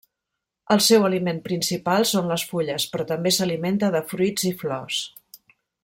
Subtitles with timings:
[0.75, 5.05] El seu aliment principal són les fulles, però també s'alimenta de fruits i flors.